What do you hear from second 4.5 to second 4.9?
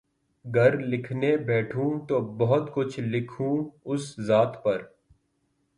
پر